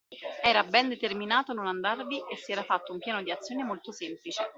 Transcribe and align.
Era 0.41 0.63
ben 0.63 0.89
determinato 0.89 1.51
a 1.51 1.53
non 1.53 1.67
andarvi 1.67 2.23
e 2.27 2.35
si 2.35 2.51
era 2.51 2.63
fatto 2.63 2.91
un 2.91 2.97
piano 2.97 3.21
di 3.21 3.29
azione 3.29 3.63
molto 3.63 3.91
semplice. 3.91 4.49